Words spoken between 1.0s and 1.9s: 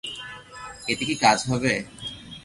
কি কাজ হবে?